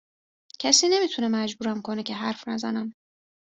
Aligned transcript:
کسی 0.59 0.89
نمی 0.89 1.09
تونه 1.09 1.27
مجبورم 1.27 1.81
کنه 1.81 2.03
که 2.03 2.13
حرف 2.15 2.47
نزنم 2.47 2.93